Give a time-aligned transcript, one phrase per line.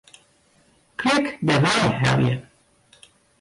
[0.99, 2.35] Klik Dêrwei helje.